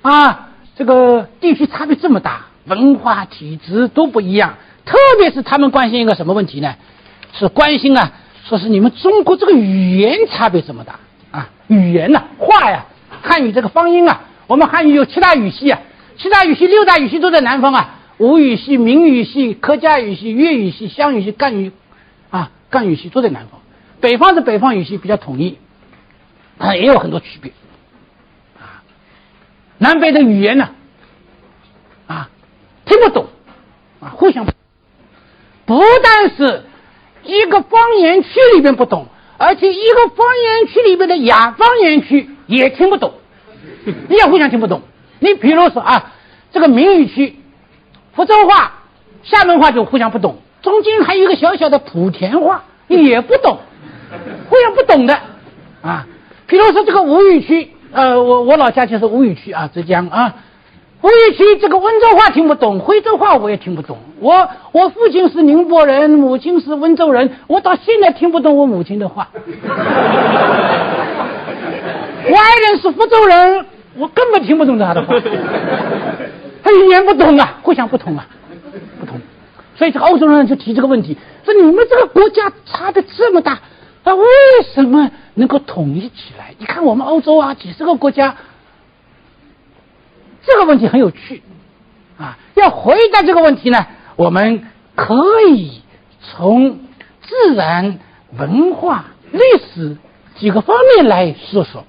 [0.01, 4.55] 啊，这个地区差别这么大，文化体质都不一样。
[4.85, 6.75] 特别是他们关心一个什么问题呢？
[7.33, 8.11] 是关心啊，
[8.43, 10.99] 说是你们中国这个语言差别这么大
[11.31, 12.85] 啊，语言呐，话呀，
[13.21, 14.21] 汉语这个方音啊。
[14.51, 15.79] 我们汉语有七大语系啊，
[16.17, 17.99] 七大语系、六大语系都在南方啊。
[18.17, 21.71] 吴语系、闽语系、客家语系、粤语系、湘语系、赣语
[22.31, 23.61] 啊，赣语系都在南方，
[24.01, 25.57] 北方是北方语系比较统一，
[26.57, 27.53] 啊，也有很多区别，
[28.59, 28.83] 啊，
[29.77, 30.71] 南北的语言呢，
[32.07, 32.29] 啊，
[32.83, 33.27] 听不懂，
[34.01, 34.45] 啊，互相
[35.65, 36.65] 不但是
[37.23, 43.13] 一个方言区里边不懂，而且一个方言区里边的亚方言区也听不懂，
[44.09, 44.81] 你也互相听不懂。
[45.19, 46.11] 你比如说啊，
[46.51, 47.35] 这个闽语区，
[48.13, 48.73] 福州话、
[49.23, 53.59] 厦门话就互相不懂，中间还有一个小小的莆田话也不懂，
[54.49, 55.19] 互相不懂的
[55.81, 56.07] 啊。
[56.47, 60.35] 比如说这个吴语区，呃，我我老家就是吴语区啊，浙江啊。
[61.01, 63.97] 吴语区这个温州话听不懂，徽州话我也听不懂。
[64.19, 69.29] 我我父亲是宁波人，母亲是温州人，我到现在听不懂我母亲的话。
[72.29, 75.15] 外人是福州人，我根本听不懂他的话。
[76.63, 78.27] 他语言不通啊，互相不通啊，
[78.99, 79.19] 不通。
[79.75, 83.59] 所以这欧洲人就提这个问题：说你们这个国家差的这么大，
[84.03, 84.25] 那为
[84.73, 86.53] 什么能够统一起来？
[86.59, 88.35] 你看我们欧洲啊，几十个国家。
[90.43, 91.43] 这个问题很有趣，
[92.17, 95.15] 啊，要回答这个问题呢，我们可
[95.49, 95.81] 以
[96.19, 96.79] 从
[97.21, 97.99] 自然、
[98.37, 99.39] 文化、历
[99.73, 99.97] 史
[100.37, 101.85] 几个方面来说说。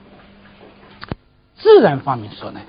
[1.62, 2.60] 自然方面说呢，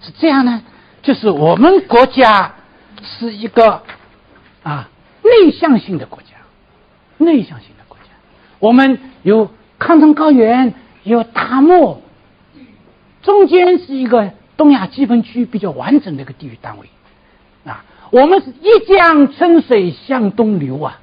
[0.00, 0.62] 是这样呢，
[1.02, 2.54] 就是我们国家
[3.02, 3.82] 是一个
[4.62, 4.88] 啊
[5.22, 6.28] 内向性的国家，
[7.18, 8.10] 内向性的国家，
[8.58, 10.74] 我们有抗争高原，
[11.04, 12.02] 有大漠，
[13.22, 14.32] 中间是一个。
[14.56, 16.90] 东亚季风区比较完整的一个地域单位，
[17.64, 21.00] 啊，我们是一江春水向东流啊，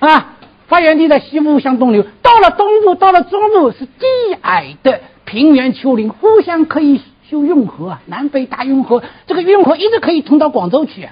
[0.00, 0.34] 啊，
[0.66, 4.04] 发源地在西部向东流，到了东部，到了中部是低
[4.42, 11.10] 矮的平原丘陵，互相可以修运河啊，南北大运河，这个运河一直可以通到广州去，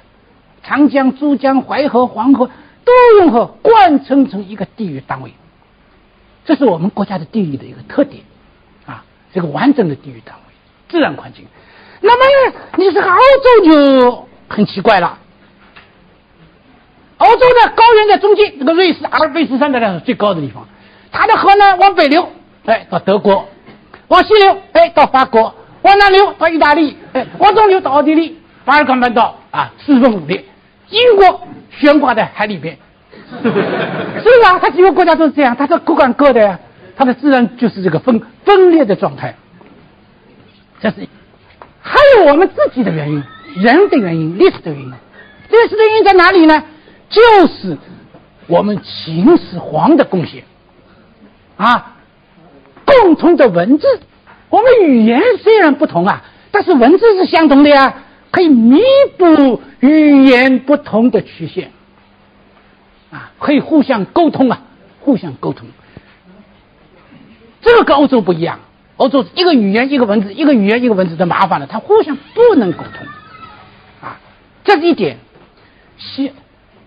[0.63, 2.49] 长江、珠江、淮河、黄河
[2.85, 5.35] 都运河贯穿成一个地域单位，
[6.47, 8.23] 这是我们国家的地域的一个特点
[8.87, 10.41] 啊，这个完整的地域单位。
[10.87, 11.47] 自然环境，
[12.03, 15.19] 那么你这个欧洲就很奇怪了。
[17.17, 20.69] 欧洲的高原在中间，这个瑞士阿尔卑斯山的呢是最高的地方，
[21.11, 22.29] 它的河呢往北流，
[22.67, 23.47] 哎到德国；
[24.09, 30.45] 往西流，哎到法国；往南流到意大利；哎往东流到奥地利，巴尔干半岛啊四分五裂，
[30.91, 31.41] 英国
[31.71, 32.77] 悬挂在海里边。
[33.43, 36.59] 是啊，它几个国家都是这样，它是各管各的呀，
[36.97, 39.35] 它的自然就是这个分分裂的状态。
[40.81, 41.09] 这是，
[41.81, 43.25] 还有我们自己的原因，
[43.57, 44.93] 人的原因，历史的原因。
[45.51, 46.63] 历史的原因在哪里呢？
[47.09, 47.79] 就是
[48.47, 50.43] 我们秦始皇的贡献
[51.57, 51.94] 啊，
[52.85, 53.87] 共同的文字。
[54.51, 58.81] 我们语言虽然不同啊，但是文字是相同的呀，可以弥
[59.19, 61.73] 补语言不同的曲线
[63.11, 64.63] 啊，可以互相沟通啊，
[65.01, 65.67] 互相沟通。
[67.63, 68.61] 这个跟欧洲不一样。
[68.97, 73.07] 欧洲一个语言一个文字，一个语言一个文字的麻烦了，它互相不能沟通，
[74.01, 74.21] 啊，
[74.63, 75.19] 这是一点，
[75.99, 76.31] 西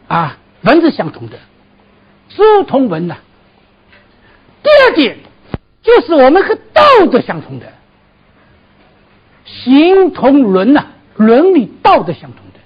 [0.08, 1.38] 啊文字相同的，
[2.30, 3.18] 书同文呐。
[4.64, 5.18] 第二点
[5.88, 7.66] 就是我们和道德相同的，
[9.46, 12.60] 形同伦呐，伦理道德相同的。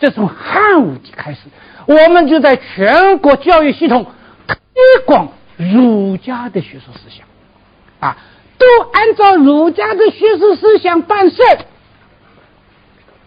[0.00, 1.40] 这从汉武帝开始，
[1.86, 4.06] 我们就在全国教育系统
[4.46, 4.56] 推
[5.04, 7.26] 广儒家的学术思想，
[8.00, 8.16] 啊。
[8.56, 11.36] 都按照儒家的学术思想办事，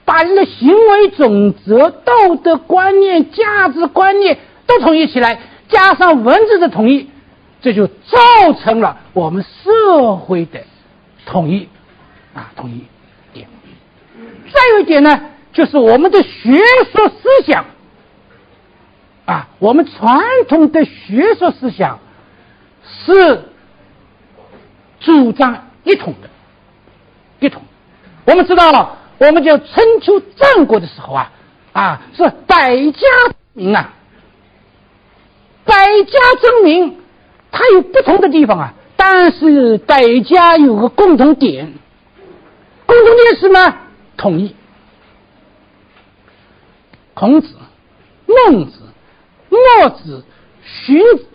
[0.04, 7.10] 把人的行为准则、道德观念、价值观念都统一起来，加上文字的统一，
[7.68, 10.64] 这就造成了我们社会的
[11.26, 11.68] 统一
[12.34, 12.86] 啊，统一
[13.34, 13.46] 点。
[14.54, 16.58] 再有一点呢，就是我们的学
[16.94, 17.66] 术思想
[19.26, 22.00] 啊，我们传统的学术思想
[23.06, 23.44] 是。
[25.00, 26.30] 主张一统的，
[27.40, 27.62] 一统。
[28.26, 31.32] 我们知道了，我们就春秋战国的时候啊，
[31.72, 33.94] 啊是百家争鸣啊，
[35.64, 36.98] 百家争鸣，
[37.58, 41.74] 它有不同的地方啊，但是百家有个共同点，
[42.86, 43.78] 共同点是什么？
[44.16, 44.56] 统一。
[47.16, 47.56] 孔子、
[48.28, 48.78] 孟子、
[49.50, 50.24] 墨子、
[50.86, 51.26] 荀子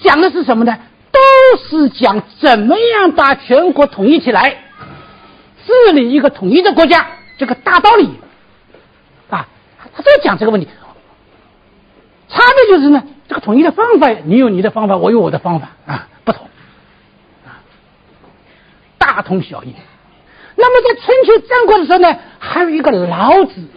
[0.00, 0.78] 讲的是什么呢？
[1.10, 1.18] 都
[1.58, 4.62] 是讲怎么样把全国统一起来，
[5.66, 7.04] 治理一个统一的国家，
[7.36, 8.10] 这个大道理
[9.28, 9.48] 啊，
[9.92, 10.68] 他在讲这个问题。
[12.28, 16.46] 差别就是呢，这个统一的方法，你有你的方法，我有我的方法啊，不同
[17.44, 17.58] 啊，
[18.98, 19.74] 大同小异。
[20.54, 23.68] 那么在春秋战国的时候呢，还有一个老子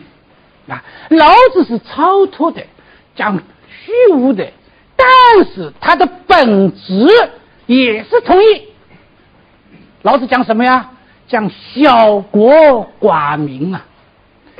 [0.68, 2.64] 啊，老子是超脱的，
[3.16, 4.52] 讲虚无的，
[4.96, 7.08] 但是他的本质
[7.66, 8.70] 也是同一。
[10.04, 10.92] 老子讲什么呀？
[11.28, 13.86] 讲小国寡民啊。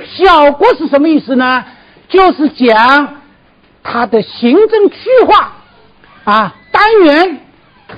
[0.04, 1.64] 小国是什么意思呢？
[2.08, 3.19] 就是讲
[3.82, 5.52] 它的行政区划
[6.24, 7.40] 啊，单元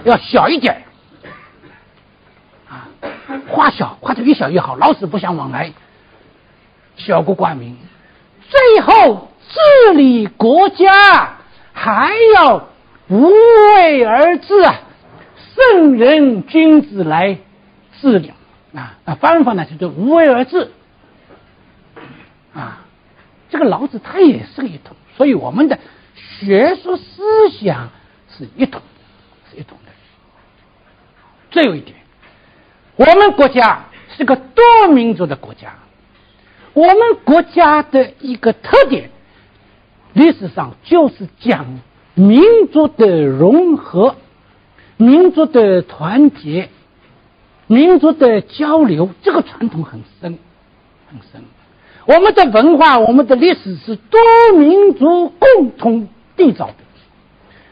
[0.04, 0.84] 要小一点
[2.68, 2.88] 啊，
[3.48, 4.76] 画小，画的越小越好。
[4.76, 5.72] 老死不相往来，
[6.96, 7.76] 小国寡民，
[8.48, 11.38] 最后治理国家
[11.72, 12.68] 还要
[13.08, 14.80] 无为而治啊，
[15.54, 17.38] 圣人君子来
[18.00, 18.32] 治理
[18.74, 18.94] 啊。
[19.04, 20.70] 那方法呢，叫做无为而治。
[22.54, 22.82] 啊，
[23.50, 25.78] 这个老子他也是个一统，所以我们的
[26.40, 27.90] 学术思想
[28.36, 28.82] 是一统，
[29.48, 29.92] 是一统的。
[31.52, 31.96] 再有一点，
[32.96, 33.84] 我们国家
[34.16, 35.74] 是个多民族的国家，
[36.72, 39.10] 我们国家的一个特点，
[40.12, 41.78] 历史上就是讲
[42.14, 44.16] 民族的融合、
[44.96, 46.68] 民族的团结、
[47.68, 50.36] 民族的交流，这个传统很深，
[51.08, 51.44] 很深。
[52.04, 54.20] 我们的文化，我们的历史是多
[54.58, 56.74] 民族共同缔造的，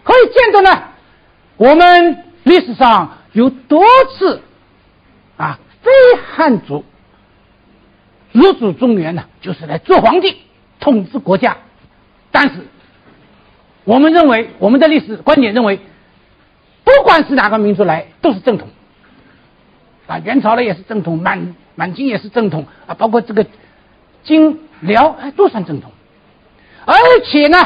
[0.05, 0.83] 可以见到呢。
[1.57, 3.85] 我们历史上有多
[4.17, 4.41] 次
[5.37, 5.91] 啊，非
[6.33, 6.85] 汉族
[8.31, 10.37] 入主中原呢，就是来做皇帝、
[10.79, 11.57] 统治国家。
[12.31, 12.67] 但是，
[13.85, 15.81] 我们认为，我们的历史观点认为，
[16.85, 18.69] 不管是哪个民族来，都是正统。
[20.07, 23.45] 啊，元朝呢也是正统，满满清也是正统啊，包括这个。
[24.23, 25.93] 金辽哎都算正统，
[26.85, 27.59] 而且呢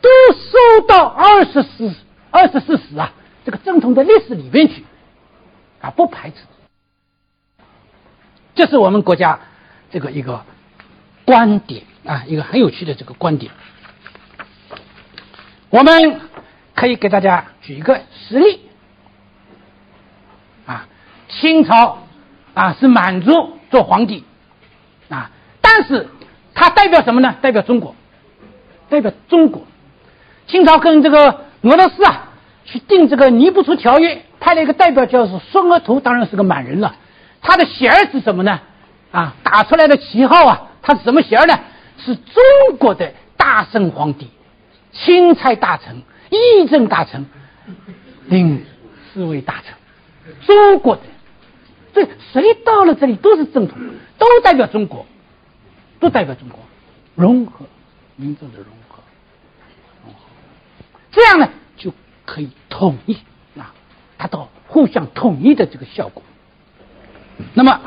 [0.00, 1.94] 都收到二十四
[2.30, 3.12] 二十四史啊
[3.44, 4.84] 这个正统的历史里面去
[5.80, 6.36] 啊不排斥，
[8.54, 9.40] 这是我们国家
[9.90, 10.44] 这个一个
[11.24, 13.52] 观点啊一个很有趣的这个观点，
[15.70, 16.20] 我们
[16.74, 18.60] 可以给大家举一个实例。
[20.66, 20.86] 啊
[21.28, 22.06] 清朝
[22.54, 24.24] 啊是满族做皇帝
[25.08, 25.30] 啊。
[25.72, 26.08] 但是，
[26.52, 27.36] 它代表什么呢？
[27.40, 27.94] 代表中国，
[28.88, 29.62] 代表中国。
[30.48, 32.30] 清朝跟这个俄罗斯啊，
[32.64, 36.96] 去定这个尼布楚条约，派了一个代表，叫是孙额图，当然是个满人了。
[37.40, 38.58] 他的衔儿是什么呢？
[39.12, 41.56] 啊，打出来的旗号啊，他是什么衔儿呢？
[42.04, 44.28] 是中国的大圣皇帝，
[44.92, 47.26] 钦差大臣、议政大臣、
[48.26, 48.64] 领
[49.14, 51.02] 侍卫大臣，中国的。
[51.92, 53.78] 这谁到了这里都是正统，
[54.18, 55.06] 都代表中国。
[56.00, 56.58] 都代表中国
[57.14, 57.66] 融合
[58.16, 59.02] 民族的融合，
[61.12, 61.92] 这样呢就
[62.24, 63.14] 可以统一
[63.58, 63.72] 啊，
[64.16, 66.22] 达到互相统一的这个效果。
[67.52, 67.80] 那么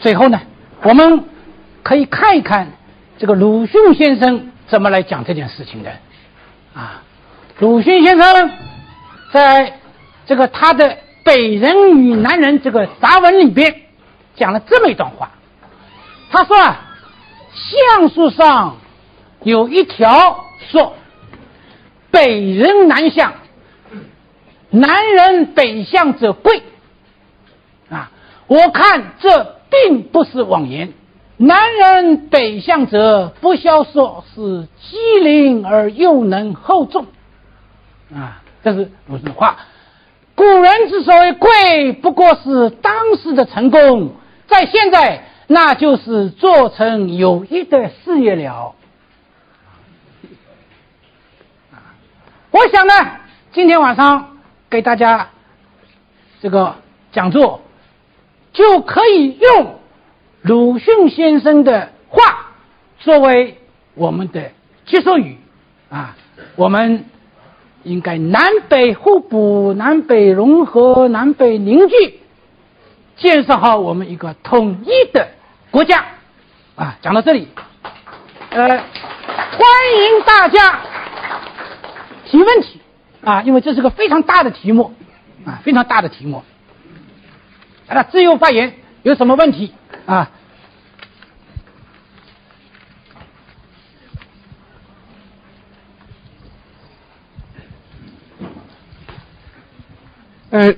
[0.00, 0.40] 最后呢，
[0.82, 1.24] 我们
[1.82, 2.72] 可以看一看
[3.18, 5.92] 这个鲁迅先生怎么来讲这件事情的
[6.74, 7.02] 啊。
[7.58, 8.50] 鲁迅先生
[9.32, 9.80] 在
[10.26, 10.90] 这个他的
[11.24, 13.82] 《北人与南人》这个杂文里边
[14.34, 15.30] 讲了这么一段话，
[16.30, 16.82] 他说啊。
[17.56, 18.76] 相书上
[19.42, 20.94] 有一条说
[22.12, 23.32] ：“北人南向，
[24.70, 26.62] 南人北向者贵。”
[27.88, 28.10] 啊，
[28.46, 30.92] 我看这并不是妄言。
[31.38, 37.06] 南人北向者，不消说是机灵而又能厚重。
[38.14, 39.56] 啊，这是鲁迅的话。
[40.34, 44.12] 古人之所以贵，不过是当时的成功，
[44.46, 45.22] 在现在。
[45.48, 48.74] 那就是做成有益的事业了。
[52.50, 52.92] 我想呢，
[53.52, 55.28] 今天晚上给大家
[56.40, 56.76] 这个
[57.12, 57.60] 讲座，
[58.52, 59.78] 就可以用
[60.42, 62.52] 鲁迅先生的话
[62.98, 63.58] 作为
[63.94, 64.50] 我们的
[64.86, 65.36] 结束语
[65.90, 66.16] 啊。
[66.56, 67.04] 我们
[67.82, 72.20] 应该南北互补、南北融合、南北凝聚，
[73.16, 75.28] 建设好我们一个统一的。
[75.76, 76.06] 国家，
[76.74, 77.48] 啊，讲到这里，
[78.48, 80.80] 呃，欢迎大家
[82.24, 82.80] 提问题，
[83.22, 84.94] 啊，因为这是个非常大的题目，
[85.44, 86.42] 啊，非常大的题目，
[87.88, 88.72] 啊，自由发言，
[89.02, 89.74] 有什么问题？
[90.06, 90.30] 啊？
[100.48, 100.74] 呃。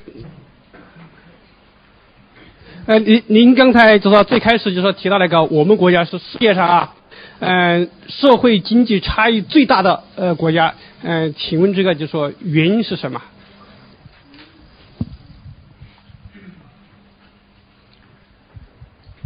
[2.88, 6.94] 呃，您您刚才就说最开始就说提到那个我们国家是世界上啊，
[7.38, 13.20] 嗯，社会经济差异最大的呃国家，嗯，请问这个就说原因是什么？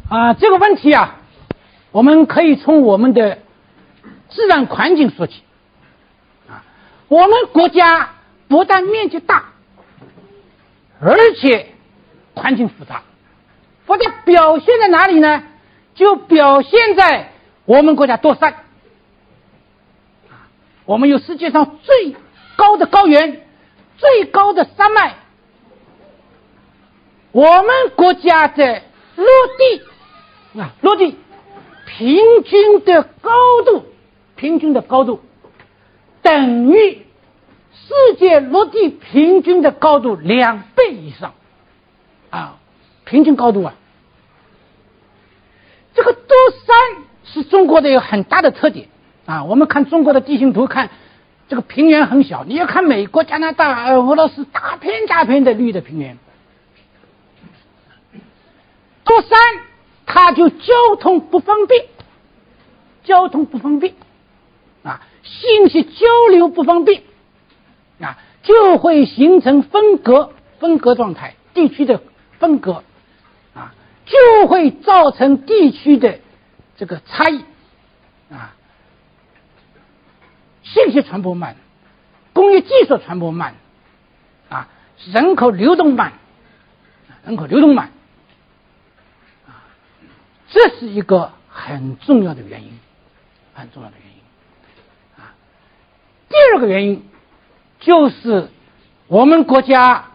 [0.09, 1.21] 啊，这个问题啊，
[1.93, 3.39] 我们可以从我们的
[4.29, 5.35] 自然环境说起。
[6.49, 6.65] 啊
[7.07, 8.11] 我们国家
[8.49, 9.53] 不但面积大，
[10.99, 11.69] 而且
[12.35, 13.05] 环境复杂。
[13.87, 15.45] 复杂表现在哪里呢？
[15.95, 17.33] 就表现在
[17.67, 18.65] 我们国家多山。
[20.85, 22.17] 我们有世界上最
[22.57, 23.47] 高的高原，
[23.99, 25.17] 最高的山脉。
[27.31, 28.83] 我们国家的
[29.17, 29.25] 陆
[29.59, 31.17] 地啊，陆地
[31.87, 33.31] 平均的高
[33.65, 33.85] 度，
[34.37, 35.21] 平均的高度
[36.23, 37.07] 等于
[37.75, 41.35] 世界陆地平均的高度两倍以上
[42.31, 42.59] 啊，
[43.13, 43.75] 平均高度啊。
[45.93, 46.35] 这个多
[46.65, 48.89] 山是中国的一个很大的特点。
[49.27, 50.89] 啊，我们看中国的地形图，看
[51.47, 52.43] 这个平原很小。
[52.45, 56.17] 你要看美国、加拿大、俄罗斯，大片大片的绿的平原。
[59.05, 59.39] 多山，
[60.07, 61.85] 它就交通不方便，
[63.05, 63.93] 交通不方便，
[64.83, 67.03] 啊，信息交流不方便，
[68.01, 72.01] 啊，就会形成分隔、分隔状态，地区的
[72.39, 72.83] 分隔，
[74.13, 76.21] 就会造成地区的
[76.77, 77.45] 这个差异，
[78.31, 78.55] 啊。
[80.63, 81.57] 信息传播慢，
[82.33, 83.55] 工业技术传播慢，
[84.49, 84.69] 啊，
[85.13, 86.13] 人口流动慢，
[87.27, 87.91] 人口流动慢，
[89.47, 89.69] 啊，
[90.49, 92.79] 这是一个很重要的原因，
[93.53, 95.35] 很重要的原因，啊，
[96.29, 97.05] 第二个原因
[97.81, 98.49] 就是
[99.09, 100.13] 我们国家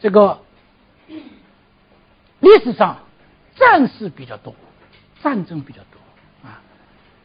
[0.00, 0.40] 这个
[2.40, 2.98] 历史上
[3.60, 4.56] 战事比较多，
[5.22, 6.60] 战争比较多，啊，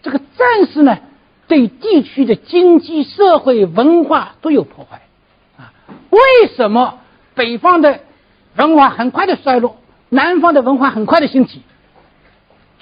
[0.04, 1.00] 这个战事呢。
[1.48, 5.04] 对地区的经济社会文化都有破坏，
[5.60, 5.72] 啊，
[6.10, 6.20] 为
[6.56, 7.02] 什么
[7.36, 8.00] 北方的
[8.56, 9.78] 文化很快的衰落，
[10.10, 11.62] 南方的文化很快的兴起？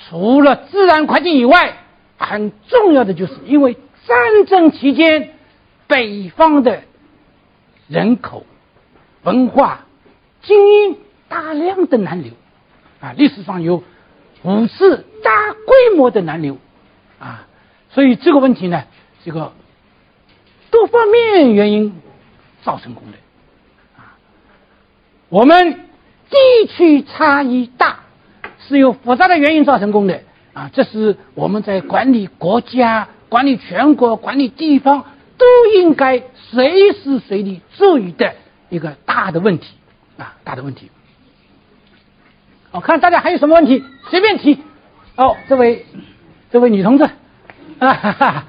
[0.08, 1.76] 除了自然环境以外，
[2.18, 3.74] 很重要的就是因为
[4.08, 5.34] 战争期间，
[5.88, 6.84] 北方的
[7.90, 8.46] 人口、
[9.24, 9.82] 文化、
[10.42, 10.98] 精英
[11.28, 12.32] 大量的南流，
[13.04, 13.84] 啊，历史上有
[14.44, 16.58] 五次大规模的南流，
[17.20, 17.48] 啊。
[17.90, 18.86] 所以这个问题呢，
[19.26, 19.52] 这个
[20.72, 22.02] 多方面原因
[22.64, 23.18] 造成功的
[23.98, 24.16] 啊。
[25.28, 25.74] 我们
[26.30, 28.00] 地区差异大，
[28.68, 30.22] 是由复杂的原因造成功的
[30.54, 30.72] 啊。
[30.72, 35.04] 这是我们在管理国家、管理全国、管理地方
[35.38, 35.46] 都
[35.76, 38.34] 应该随时随地注意的
[38.70, 39.76] 一个大的问题
[40.18, 40.90] 啊，大的问题。
[42.74, 44.58] 我看大家还有什么问题，随便提。
[45.16, 45.86] 哦，这位，
[46.52, 47.04] 这位女同志。
[47.78, 48.44] 啊哈哈，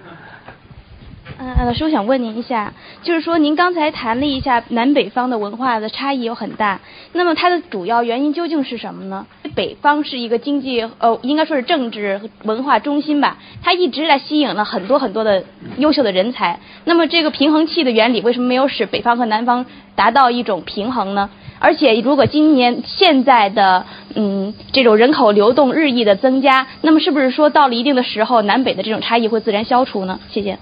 [1.38, 2.72] 嗯，老师，我想问您一下，
[3.02, 6.80] 就是说您刚才谈了一下南北方的文化的差异有很大，
[7.12, 9.26] 那么它的主要原因究竟是什么呢？
[9.54, 15.44] 北方是一个经济呃，应该说是政治文化中心吧，它一直在吸引了很多很多的
[15.76, 16.60] 优秀的人才。
[16.86, 21.28] 那么这个平衡器的原理为什么没有使北方和南方达到一种平衡呢？
[21.64, 30.20] 而且，如果今年现在的嗯这种人口流动日益的增加，那么是不是说到了一定的时候，南北的这种差异会自然消除呢？
[30.28, 30.58] 谢谢。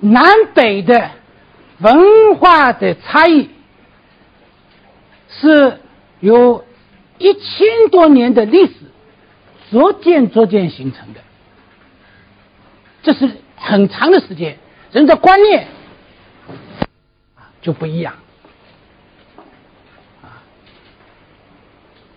[0.00, 1.10] 南北的
[1.80, 3.50] 文化的差异
[5.28, 5.80] 是
[6.20, 6.64] 有
[7.18, 8.72] 一千多年的历史
[9.70, 11.20] 逐渐逐渐形成的，
[13.02, 14.56] 这是很长的时间。
[14.90, 15.68] 人的观念
[17.60, 18.14] 就不一样
[20.22, 20.40] 啊！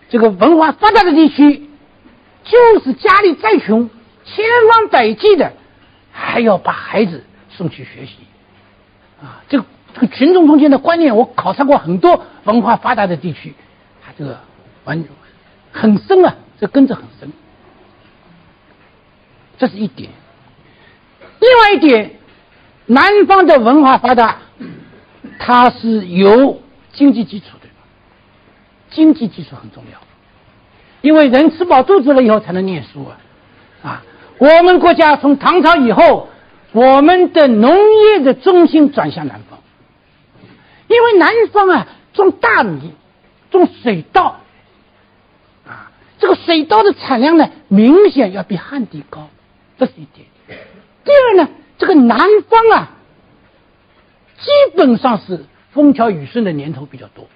[0.08, 1.68] 这个文化发达的地区，
[2.44, 3.90] 就是家里再穷，
[4.24, 5.52] 千方百计的
[6.12, 8.16] 还要把孩子送去学习
[9.20, 9.42] 啊！
[9.48, 13.54] 这个这个群众中间的观念，我考察过很多文化发达的地区，
[14.02, 14.40] 它这个
[14.84, 15.04] 完
[15.72, 17.30] 很深啊，这根子很深。
[19.58, 20.10] 这是一点，
[21.40, 22.18] 另外一点。
[22.86, 24.38] 南方的文化发达，
[25.38, 26.60] 它是有
[26.92, 27.68] 经济基础的，
[28.90, 29.98] 经济基础很重要，
[31.00, 33.18] 因为人吃饱肚子了以后才能念书啊，
[33.82, 34.02] 啊，
[34.38, 36.28] 我们国家从唐朝以后，
[36.72, 39.60] 我们的农业的中心转向南方，
[40.88, 42.92] 因为南方啊种大米，
[43.50, 44.40] 种水稻，
[45.66, 49.28] 啊，这个水稻的产量呢明显要比汉地高，
[49.78, 50.26] 这是一点。
[51.04, 51.48] 第二呢。
[51.82, 52.16] 这个南
[52.48, 52.90] 方啊，
[54.38, 57.26] 基本上是风调雨顺的年头比较多，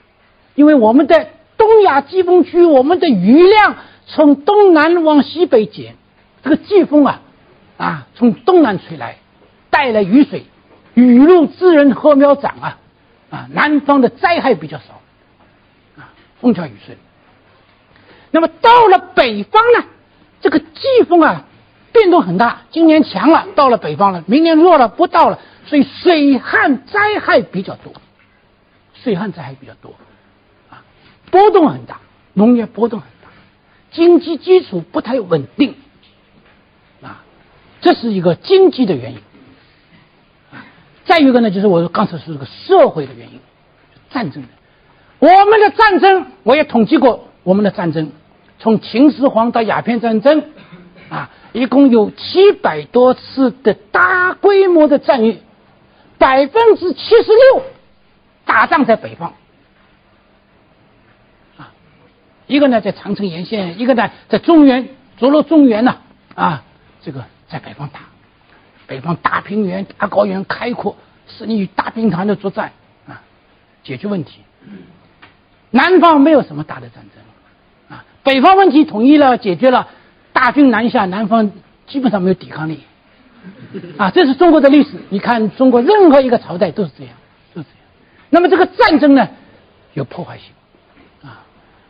[0.54, 3.74] 因为我们的东亚季风区，我们的雨量
[4.06, 5.96] 从东南往西北减，
[6.44, 7.22] 这个季风啊，
[7.76, 9.16] 啊从东南吹来，
[9.68, 10.44] 带来雨水，
[10.94, 12.78] 雨露滋润禾苗长啊，
[13.30, 15.00] 啊南方的灾害比较少，
[15.96, 16.96] 啊风调雨顺。
[18.30, 19.86] 那么到了北方呢，
[20.40, 21.46] 这个季风啊。
[21.96, 27.94] 变动很大，今年强了到了北方了，明年弱了不到了，所以水旱灾害比较多，
[29.02, 29.94] 水旱灾害比较多，
[30.68, 30.84] 啊，
[31.30, 32.00] 波动很大，
[32.34, 33.30] 农业波动很大，
[33.92, 35.74] 经济基础不太稳定，
[37.00, 37.24] 啊，
[37.80, 39.18] 这是一个经济的原因，
[41.06, 43.40] 再一个呢，就是我刚才说这个社会的原因，
[44.10, 44.48] 战争的，
[45.18, 48.12] 我们的战争我也统计过，我们的战争
[48.58, 50.44] 从秦始皇到鸦片战争。
[51.08, 55.40] 啊，一共有七百多次的大规模的战役，
[56.18, 57.62] 百分之七十六
[58.44, 59.34] 打仗在北方。
[61.56, 61.70] 啊，
[62.46, 64.88] 一个呢在长城沿线，一个呢在中原，
[65.18, 65.98] 着落中原呢，
[66.34, 66.64] 啊，
[67.02, 68.00] 这个在北方打，
[68.88, 70.96] 北方大平原、大高原开阔，
[71.28, 72.72] 是你与大兵团的作战
[73.06, 73.22] 啊，
[73.84, 74.40] 解决问题。
[75.70, 79.88] 南方没有什么大的战争，啊，北方问题统一了，解决了。
[80.36, 81.50] 大军南下，南方
[81.86, 82.80] 基本上没有抵抗力，
[83.96, 84.90] 啊，这是中国的历史。
[85.08, 87.14] 你看，中国任何一个朝代都是这样，
[87.54, 87.88] 都是这样。
[88.28, 89.30] 那么这个战争呢，
[89.94, 90.48] 有破坏性，
[91.22, 91.40] 啊，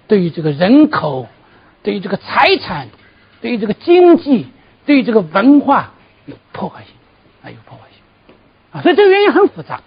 [0.06, 1.26] 对于这个人口，
[1.82, 2.86] 对于这个财产，
[3.40, 4.46] 对于这个经济，
[4.86, 5.94] 对于这个文化
[6.26, 6.94] 有破坏性，
[7.42, 8.00] 啊，有破坏性，
[8.70, 9.82] 啊，所以这个原因很复杂。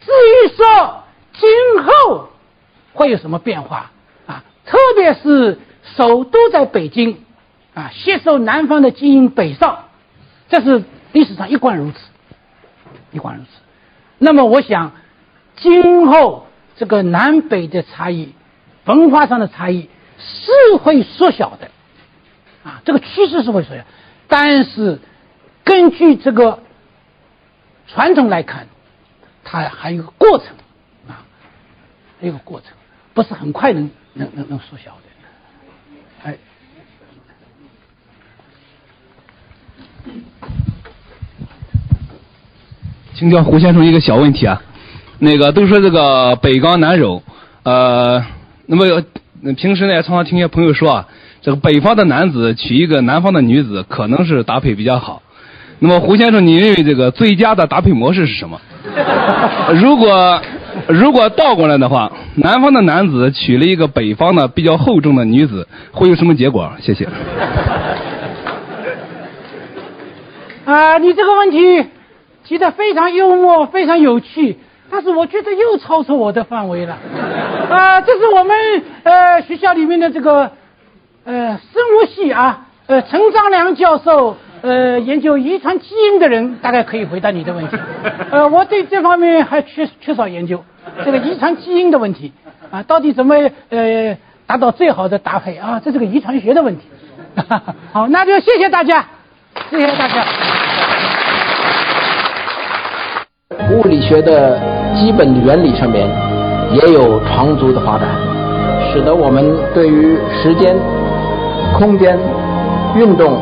[0.00, 2.28] 至于说今后
[2.92, 3.90] 会有什么变化
[4.28, 5.58] 啊，特别是
[5.96, 7.24] 首都在北京。
[7.74, 9.86] 啊，吸收南方的基因北上，
[10.48, 11.98] 这是历史上一贯如此，
[13.10, 13.48] 一贯如此。
[14.18, 14.92] 那么，我想
[15.56, 18.32] 今后这个南北的差异，
[18.84, 19.88] 文化上的差异
[20.20, 21.72] 是会缩小的，
[22.62, 23.82] 啊，这个趋势是会缩小。
[24.28, 25.00] 但是，
[25.64, 26.60] 根据这个
[27.88, 28.68] 传统来看，
[29.42, 30.46] 它还有个过程，
[31.08, 31.26] 啊，
[32.20, 32.68] 还有个过程，
[33.14, 35.13] 不是很快能能能能缩小的。
[43.14, 44.60] 请教胡先生一个小问题啊，
[45.20, 47.22] 那个都说这个北刚南柔，
[47.62, 48.24] 呃，
[48.66, 49.02] 那么
[49.56, 51.08] 平时呢常常听些朋友说啊，
[51.40, 55.22] 这个北方的男子娶一个南方的女子，可能是搭配比较好。
[55.78, 58.60] 那么胡先生，你认为这个最佳的搭配模式是什么？
[59.74, 60.40] 如果
[60.88, 66.72] 如果倒过来的话，南方的男子娶了一个北方的比较厚重的女子，会有什么结果？
[66.80, 67.06] 谢谢。
[70.64, 71.86] 啊，你这个问题。
[72.46, 74.58] 提的非常幽默，非常有趣，
[74.90, 76.98] 但是我觉得又超出我的范围了。
[77.70, 78.54] 啊，这是我们
[79.02, 80.50] 呃学校里面的这个
[81.24, 87.78] 呃生物系啊，呃陈章良教授呃研究遗传基因的人大概可以回答你的问题。
[88.30, 90.62] 呃，我对这方面还缺缺少研究，
[91.02, 92.34] 这个遗传基因的问题
[92.70, 93.36] 啊，到底怎么
[93.70, 95.80] 呃达到最好的搭配啊？
[95.82, 96.82] 这是个遗传学的问题。
[97.90, 99.06] 好，那就谢谢大家，
[99.70, 100.24] 谢谢大家。
[103.70, 104.58] 物理学的
[104.94, 106.08] 基本原理上面
[106.72, 108.08] 也有长足的发展，
[108.92, 110.76] 使得我们对于时间、
[111.78, 112.18] 空间、
[112.96, 113.40] 运动、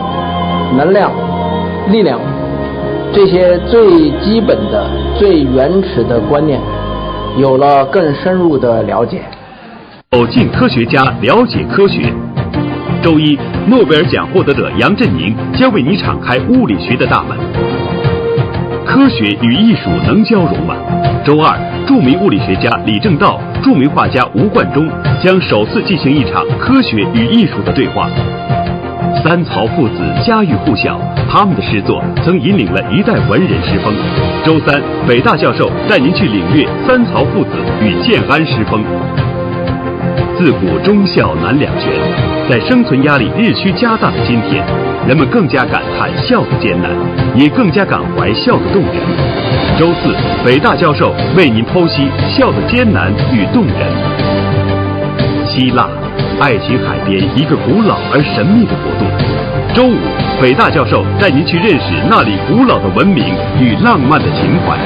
[0.76, 1.10] 能量、
[1.90, 2.20] 力量
[3.12, 4.86] 这些最基本的、
[5.18, 6.60] 最原始的观念
[7.36, 9.22] 有了更深入的了解。
[10.10, 12.12] 走进科学家，了解科学。
[13.02, 13.38] 周一，
[13.68, 17.36] 诺贝尔奖获得者杨振宁将为你敞开物理学的大门。
[18.84, 20.76] 科学与艺术能交融吗？
[21.24, 21.56] 周二，
[21.86, 24.88] 著名物理学家李政道、著名画家吴冠中
[25.22, 28.10] 将首次进行一场科学与艺术的对话。
[29.22, 29.94] 三曹父子
[30.24, 31.00] 家喻户晓，
[31.30, 33.94] 他们的诗作曾引领了一代文人诗风。
[34.44, 37.50] 周三，北大教授带您去领略三曹父子
[37.80, 38.82] 与建安诗风。
[40.36, 41.92] 自古忠孝难两全，
[42.48, 44.64] 在生存压力日趋加大的今天。
[45.06, 46.90] 人们更加感叹笑的艰难，
[47.34, 48.94] 也更加感怀笑的动人。
[49.76, 50.14] 周四，
[50.44, 53.74] 北大教授为您剖析笑的艰难与动人。
[55.44, 55.88] 希腊，
[56.38, 59.04] 爱琴海边一个古老而神秘的国度。
[59.74, 59.98] 周五，
[60.40, 63.24] 北大教授带您去认识那里古老的文明
[63.58, 64.78] 与浪漫的情怀。